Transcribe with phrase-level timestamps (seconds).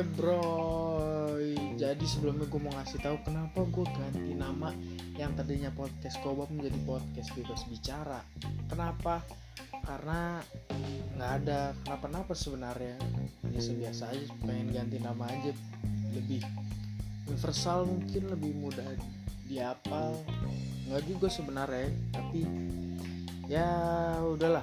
[0.00, 1.36] Bro,
[1.76, 4.72] jadi sebelumnya gue mau ngasih tahu kenapa gue ganti nama
[5.20, 8.24] yang tadinya podcast Kobab menjadi podcast bebas bicara.
[8.64, 9.20] Kenapa?
[9.84, 10.40] Karena
[11.20, 12.96] nggak ada kenapa-napa sebenarnya.
[13.52, 15.52] Ya sebiasa aja, pengen ganti nama aja
[16.16, 16.40] lebih
[17.28, 18.88] universal mungkin lebih mudah
[19.52, 20.16] diapal.
[20.88, 22.48] Nggak juga sebenarnya, tapi
[23.50, 23.66] ya
[24.22, 24.62] udahlah,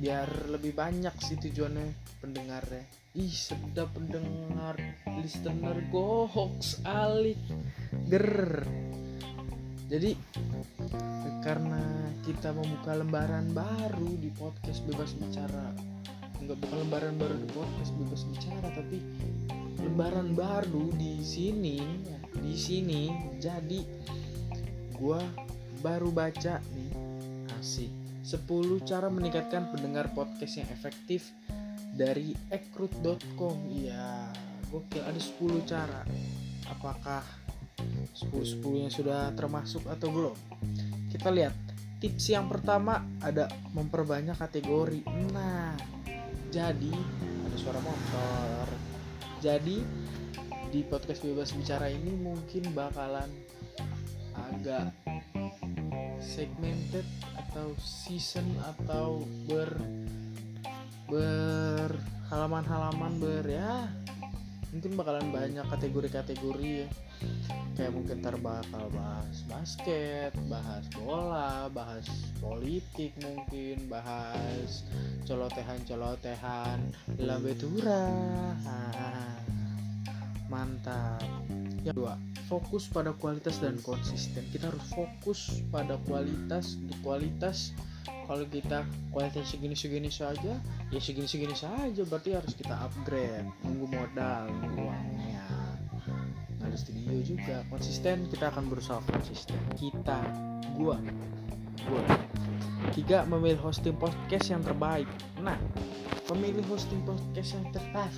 [0.00, 2.88] biar lebih banyak sih tujuannya pendengarnya.
[3.12, 4.80] Ih sedap pendengar.
[5.20, 7.36] Listener gohoks alik.
[8.08, 8.64] Ger.
[9.92, 10.16] Jadi
[11.44, 11.82] karena
[12.24, 15.68] kita membuka lembaran baru di podcast bebas bicara.
[16.40, 18.96] Nggak bukan lembaran baru di podcast bebas bicara tapi
[19.76, 21.76] lembaran baru di sini
[22.40, 23.36] di sini.
[23.36, 23.84] Jadi
[24.96, 25.20] gua
[25.84, 26.99] baru baca nih
[27.60, 27.92] asik
[28.24, 31.28] 10 cara meningkatkan pendengar podcast yang efektif
[31.92, 34.32] dari ekrut.com iya
[34.70, 35.02] gokil.
[35.02, 36.00] Ada 10 cara.
[36.70, 37.20] Apakah
[38.14, 40.36] 10 10 nya sudah termasuk atau belum?
[41.10, 41.52] Kita lihat.
[42.00, 43.44] Tips yang pertama ada
[43.76, 45.04] memperbanyak kategori.
[45.36, 45.76] Nah
[46.48, 46.94] jadi
[47.44, 48.64] ada suara motor.
[49.44, 49.84] Jadi
[50.72, 53.28] di podcast bebas bicara ini mungkin bakalan
[54.32, 54.96] agak
[56.30, 57.02] segmented
[57.34, 59.74] atau season atau ber
[61.10, 63.90] berhalaman-halaman ber ya
[64.70, 66.88] mungkin bakalan banyak kategori-kategori ya
[67.74, 72.06] kayak mungkin ntar bakal bahas basket, bahas bola, bahas
[72.40, 74.84] politik mungkin, bahas
[75.24, 78.08] colotehan-colotehan labetura.
[78.64, 79.36] Ah,
[80.48, 81.24] mantap.
[81.84, 82.14] Yang kedua,
[82.50, 84.42] fokus pada kualitas dan konsisten.
[84.50, 86.74] Kita harus fokus pada kualitas,
[87.06, 87.70] kualitas.
[88.26, 88.82] Kalau kita
[89.14, 90.54] kualitas segini segini saja
[90.90, 93.46] ya segini segini saja berarti harus kita upgrade.
[93.62, 95.46] Nunggu modal uangnya.
[96.58, 99.58] Ada studio juga konsisten kita akan berusaha konsisten.
[99.78, 100.18] Kita
[100.74, 100.98] gua
[101.86, 102.02] gua.
[102.90, 105.06] Tiga memilih hosting podcast yang terbaik.
[105.38, 105.58] Nah
[106.34, 108.14] memilih hosting podcast yang terbaik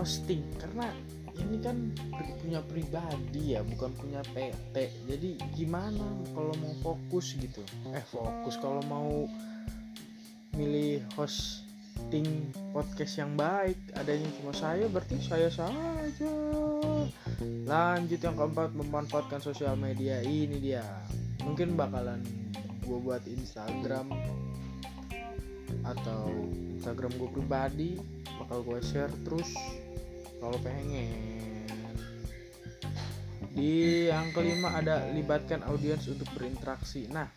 [0.00, 0.88] hosting karena
[1.40, 1.76] ini kan
[2.40, 4.76] punya pribadi ya bukan punya PT
[5.08, 7.62] jadi gimana kalau mau fokus gitu?
[7.94, 8.58] Eh fokus.
[8.58, 9.28] Kalau mau
[10.58, 12.26] milih hosting
[12.74, 16.32] podcast yang baik adanya cuma saya berarti saya saja.
[17.68, 20.18] Lanjut yang keempat memanfaatkan sosial media.
[20.24, 20.84] Ini dia.
[21.46, 22.20] Mungkin bakalan
[22.82, 24.10] gue buat Instagram
[25.86, 26.26] atau
[26.76, 27.90] Instagram gue pribadi
[28.42, 29.54] bakal gue share terus.
[30.40, 31.29] Kalau pengen
[33.60, 37.04] di yang kelima ada libatkan audiens untuk berinteraksi.
[37.12, 37.28] Nah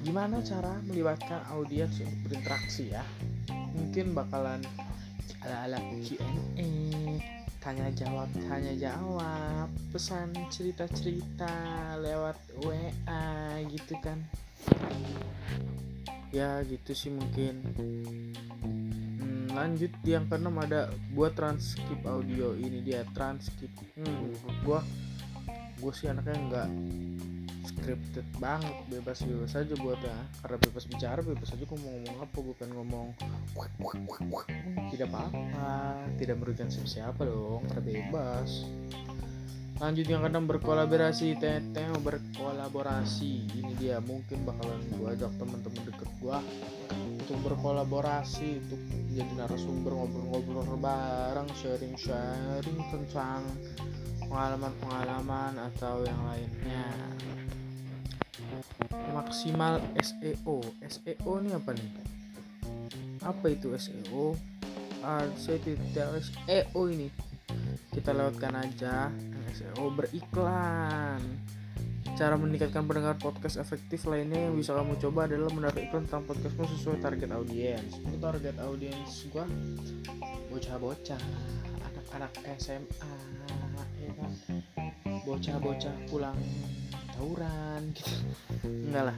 [0.00, 3.04] gimana cara melibatkan audiens untuk berinteraksi ya?
[3.76, 4.64] Mungkin bakalan
[5.44, 6.72] ala ala Q&A
[7.60, 11.52] tanya jawab tanya jawab pesan cerita cerita
[12.00, 14.16] lewat WA gitu kan.
[16.32, 17.60] Ya gitu sih mungkin
[19.52, 23.70] lanjut yang keenam ada buat transkrip audio ini dia transkrip
[24.00, 24.80] hmm, gua
[25.82, 26.68] gue sih anaknya nggak
[27.66, 30.18] scripted banget bebas bebas aja buat ya.
[30.42, 33.08] Karena bebas bicara bebas aja gue mau ngomong apa gue pengen ngomong
[34.94, 35.70] tidak apa-apa
[36.22, 38.62] tidak merugikan siapa dong karena bebas
[39.82, 41.34] lanjut yang keenam berkolaborasi.
[41.42, 43.50] Teteh berkolaborasi.
[43.50, 46.38] Ini dia mungkin bakalan gue ajak teman-teman deket gue
[47.18, 48.78] untuk berkolaborasi untuk
[49.10, 53.42] jadi narasumber ngobrol-ngobrol bareng sharing-sharing tentang
[54.22, 56.86] pengalaman-pengalaman atau yang lainnya.
[59.10, 61.90] Maksimal SEO SEO ini apa nih?
[63.18, 64.38] Apa itu SEO
[65.02, 67.10] ah, saya tidak SEO ini
[67.92, 69.12] kita lewatkan aja
[69.52, 71.20] SEO beriklan.
[72.16, 76.64] Cara meningkatkan pendengar podcast efektif lainnya yang bisa kamu coba adalah menaruh iklan tentang podcastmu
[76.76, 77.92] sesuai target audiens.
[78.20, 79.48] Target audiens gua
[80.52, 81.22] bocah-bocah
[81.88, 83.12] anak-anak SMA
[83.96, 84.32] ya kan?
[85.24, 86.36] Bocah-bocah pulang
[87.16, 88.12] tawuran gitu.
[88.64, 89.16] Enggak lah.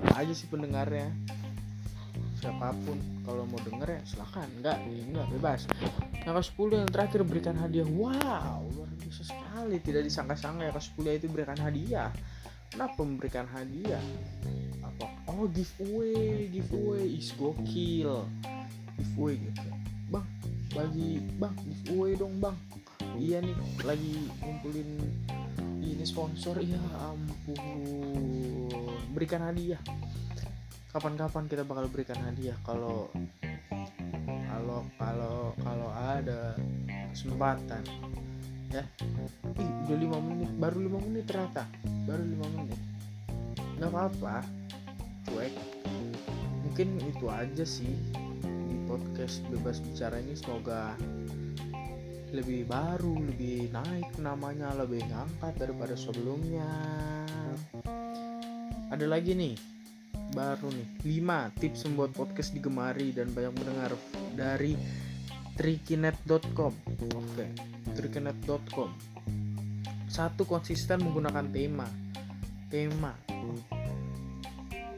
[0.00, 1.12] Apa aja sih pendengarnya?
[2.40, 2.96] Siapa pun.
[3.22, 5.60] Kalau mau denger ya silahkan enggak enggak bebas.
[6.24, 7.86] Yang ke 10 yang terakhir berikan hadiah.
[7.86, 12.08] Wow luar sekali tidak disangka-sangka ya ke 10 itu berikan hadiah.
[12.72, 14.00] Kenapa memberikan hadiah?
[14.80, 15.04] Apa?
[15.28, 17.20] Oh giveaway giveaway.
[17.20, 18.24] Is gokil.
[18.96, 19.60] Giveaway gitu.
[20.08, 20.24] Bang
[20.72, 22.56] bagi bang giveaway dong bang.
[23.20, 24.90] Iya nih lagi ngumpulin
[25.84, 26.56] ini sponsor.
[26.64, 28.72] Ya ampun.
[29.12, 29.84] Berikan hadiah.
[30.96, 33.12] Kapan-kapan kita bakal berikan hadiah kalau
[34.48, 36.56] kalau kalau kalau ada
[37.12, 37.84] kesempatan
[38.72, 38.84] ya.
[39.60, 41.68] Ih udah lima menit baru lima menit ternyata.
[42.08, 42.80] Baru lima menit.
[43.76, 44.36] Nggak apa-apa
[45.28, 45.54] cuek.
[46.64, 47.92] Mungkin itu aja sih
[48.42, 50.32] di podcast bebas bicara ini.
[50.32, 50.96] Semoga
[52.32, 56.64] lebih baru lebih naik namanya lebih ngangkat daripada sebelumnya.
[58.88, 59.54] Ada lagi nih
[60.32, 61.20] baru nih.
[61.20, 63.92] 5 tips membuat podcast digemari dan banyak mendengar
[64.32, 64.72] dari
[65.56, 67.48] trikinet.com oke okay.
[67.96, 69.12] trikinet.com
[70.12, 71.88] satu konsisten menggunakan tema.
[72.68, 73.16] Tema.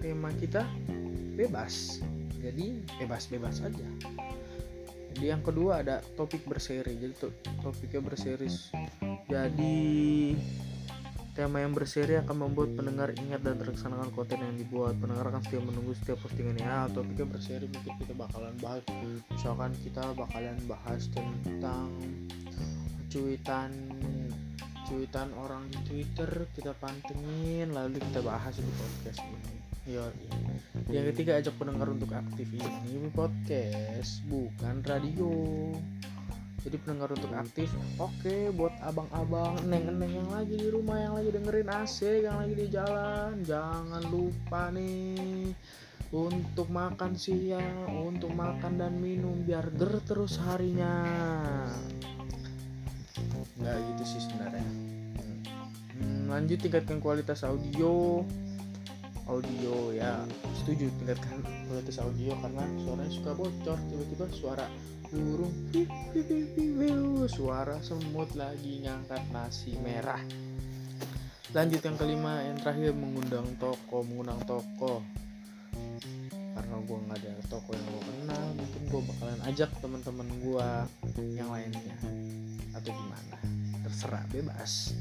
[0.02, 0.66] Tema kita
[1.38, 2.02] bebas.
[2.42, 3.88] Jadi bebas-bebas aja.
[5.14, 6.98] Jadi yang kedua ada topik berseri.
[6.98, 7.14] Jadi
[7.62, 8.50] topiknya berseri.
[9.30, 9.78] Jadi
[11.34, 14.94] Tema yang berseri akan membuat pendengar ingat dan terlaksanakan konten yang dibuat.
[15.02, 16.86] Pendengar akan setia menunggu setiap postingan ya.
[16.94, 18.86] Topiknya berseri mungkin kita bakalan bahas.
[19.34, 21.90] Misalkan kita bakalan bahas tentang
[23.10, 23.70] cuitan
[24.84, 29.54] cuitan orang di Twitter kita pantengin lalu kita bahas di podcast ini.
[29.84, 30.04] Yo,
[30.88, 35.28] yang ketiga ajak pendengar untuk aktif ini podcast bukan radio
[36.64, 37.68] jadi pendengar untuk aktif
[38.00, 42.66] oke buat abang-abang neng-neng yang lagi di rumah yang lagi dengerin AC yang lagi di
[42.72, 45.52] jalan jangan lupa nih
[46.14, 51.02] untuk makan siang untuk makan dan minum biar ger terus harinya.
[53.58, 54.68] Nggak gitu sih sebenarnya.
[55.94, 58.22] Hmm, lanjut tingkatkan kualitas audio
[59.28, 60.24] audio ya.
[60.62, 60.90] Setuju.
[61.00, 64.66] Tingkatkan kualitas audio karena suaranya suka bocor tiba-tiba suara
[65.14, 65.54] burung
[67.30, 70.20] suara semut lagi ngangkat nasi merah.
[71.54, 75.00] Lanjut yang kelima yang terakhir mengundang toko mengundang toko.
[76.54, 80.68] Karena gue nggak ada toko yang gue kenal mungkin gue bakalan ajak teman-teman gue
[81.38, 81.96] yang lainnya.
[82.74, 83.38] Atau gimana?
[83.86, 84.98] Terserah bebas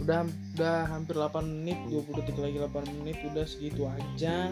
[0.00, 0.24] udah
[0.56, 4.48] udah hampir 8 menit 20 detik lagi 8 menit udah segitu aja.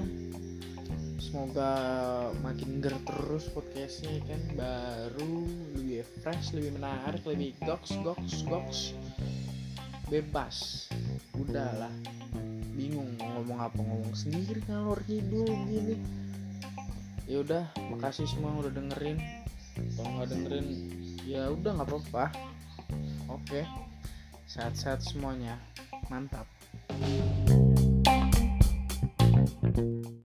[1.19, 1.73] Semoga
[2.45, 4.43] makin ger terus podcastnya kan?
[4.57, 8.79] Baru lebih fresh lebih menarik lebih goks goks goks.
[10.13, 10.89] Bebas.
[11.37, 11.93] Udahlah.
[12.77, 15.97] Bingung ngomong apa ngomong sendiri ngalor ngidul gini.
[17.29, 19.21] Ya udah makasih semua udah dengerin.
[19.97, 20.67] Kalau nggak dengerin
[21.25, 22.25] ya udah nggak apa-apa.
[23.29, 23.88] Oke
[24.49, 25.61] sehat-sehat semuanya.
[26.09, 26.49] Mantap